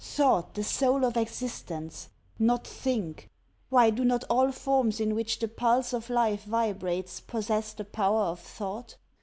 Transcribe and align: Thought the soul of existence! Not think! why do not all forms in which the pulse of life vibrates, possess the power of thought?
Thought 0.03 0.55
the 0.55 0.63
soul 0.63 1.05
of 1.05 1.15
existence! 1.15 2.09
Not 2.39 2.65
think! 2.65 3.29
why 3.69 3.91
do 3.91 4.03
not 4.03 4.23
all 4.31 4.51
forms 4.51 4.99
in 4.99 5.13
which 5.13 5.37
the 5.37 5.47
pulse 5.47 5.93
of 5.93 6.09
life 6.09 6.43
vibrates, 6.45 7.19
possess 7.19 7.73
the 7.73 7.85
power 7.85 8.21
of 8.23 8.39
thought? 8.39 8.97